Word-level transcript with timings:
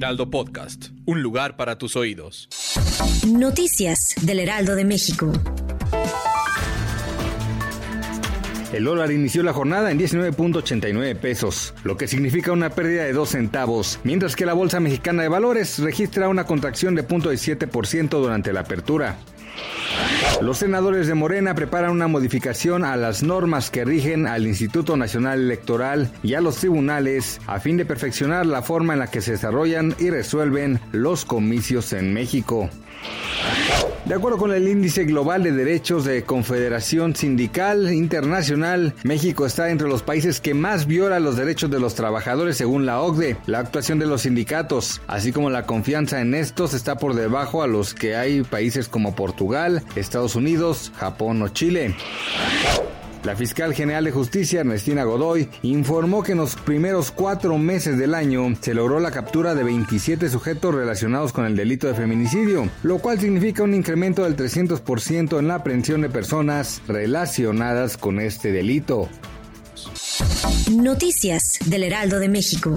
Heraldo 0.00 0.30
Podcast, 0.30 0.86
un 1.04 1.20
lugar 1.20 1.58
para 1.58 1.76
tus 1.76 1.94
oídos. 1.94 2.48
Noticias 3.28 4.14
del 4.22 4.38
Heraldo 4.38 4.74
de 4.74 4.86
México. 4.86 5.30
El 8.72 8.84
dólar 8.84 9.12
inició 9.12 9.42
la 9.42 9.52
jornada 9.52 9.90
en 9.90 9.98
19.89 9.98 11.16
pesos, 11.16 11.74
lo 11.84 11.98
que 11.98 12.08
significa 12.08 12.50
una 12.50 12.70
pérdida 12.70 13.04
de 13.04 13.12
2 13.12 13.28
centavos, 13.28 14.00
mientras 14.02 14.36
que 14.36 14.46
la 14.46 14.54
Bolsa 14.54 14.80
Mexicana 14.80 15.20
de 15.20 15.28
Valores 15.28 15.78
registra 15.80 16.30
una 16.30 16.44
contracción 16.44 16.94
de 16.94 17.06
0.17% 17.06 18.08
durante 18.08 18.54
la 18.54 18.60
apertura. 18.60 19.18
Los 20.40 20.58
senadores 20.58 21.06
de 21.06 21.14
Morena 21.14 21.54
preparan 21.54 21.90
una 21.90 22.08
modificación 22.08 22.84
a 22.84 22.96
las 22.96 23.22
normas 23.22 23.70
que 23.70 23.84
rigen 23.84 24.26
al 24.26 24.46
Instituto 24.46 24.96
Nacional 24.96 25.40
Electoral 25.40 26.10
y 26.22 26.34
a 26.34 26.40
los 26.40 26.56
tribunales 26.56 27.40
a 27.46 27.60
fin 27.60 27.76
de 27.76 27.84
perfeccionar 27.84 28.46
la 28.46 28.62
forma 28.62 28.94
en 28.94 29.00
la 29.00 29.08
que 29.08 29.20
se 29.20 29.32
desarrollan 29.32 29.94
y 29.98 30.10
resuelven 30.10 30.80
los 30.92 31.24
comicios 31.24 31.92
en 31.92 32.14
México. 32.14 32.70
De 34.10 34.16
acuerdo 34.16 34.38
con 34.38 34.52
el 34.52 34.66
Índice 34.66 35.04
Global 35.04 35.44
de 35.44 35.52
Derechos 35.52 36.04
de 36.04 36.24
Confederación 36.24 37.14
Sindical 37.14 37.92
Internacional, 37.92 38.92
México 39.04 39.46
está 39.46 39.70
entre 39.70 39.86
los 39.86 40.02
países 40.02 40.40
que 40.40 40.52
más 40.52 40.86
viola 40.86 41.20
los 41.20 41.36
derechos 41.36 41.70
de 41.70 41.78
los 41.78 41.94
trabajadores 41.94 42.56
según 42.56 42.86
la 42.86 43.00
OCDE. 43.02 43.36
La 43.46 43.60
actuación 43.60 44.00
de 44.00 44.06
los 44.06 44.22
sindicatos, 44.22 45.00
así 45.06 45.30
como 45.30 45.48
la 45.48 45.64
confianza 45.64 46.20
en 46.20 46.34
estos, 46.34 46.74
está 46.74 46.98
por 46.98 47.14
debajo 47.14 47.62
a 47.62 47.68
los 47.68 47.94
que 47.94 48.16
hay 48.16 48.42
países 48.42 48.88
como 48.88 49.14
Portugal, 49.14 49.84
Estados 49.94 50.34
Unidos, 50.34 50.90
Japón 50.96 51.40
o 51.42 51.48
Chile. 51.50 51.94
La 53.24 53.36
fiscal 53.36 53.74
general 53.74 54.04
de 54.04 54.12
justicia, 54.12 54.60
Ernestina 54.60 55.04
Godoy, 55.04 55.48
informó 55.62 56.22
que 56.22 56.32
en 56.32 56.38
los 56.38 56.56
primeros 56.56 57.10
cuatro 57.10 57.58
meses 57.58 57.98
del 57.98 58.14
año 58.14 58.56
se 58.60 58.72
logró 58.72 58.98
la 58.98 59.10
captura 59.10 59.54
de 59.54 59.62
27 59.62 60.30
sujetos 60.30 60.74
relacionados 60.74 61.32
con 61.32 61.44
el 61.44 61.54
delito 61.54 61.86
de 61.86 61.94
feminicidio, 61.94 62.70
lo 62.82 62.98
cual 62.98 63.20
significa 63.20 63.62
un 63.62 63.74
incremento 63.74 64.24
del 64.24 64.36
300% 64.36 65.38
en 65.38 65.48
la 65.48 65.56
aprehensión 65.56 66.00
de 66.00 66.08
personas 66.08 66.80
relacionadas 66.88 67.98
con 67.98 68.20
este 68.20 68.52
delito. 68.52 69.08
Noticias 70.70 71.58
del 71.66 71.84
Heraldo 71.84 72.18
de 72.20 72.28
México. 72.28 72.76